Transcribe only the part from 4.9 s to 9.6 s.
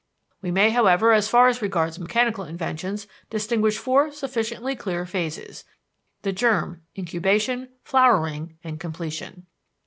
phases the germ, incubation, flowering, and completion.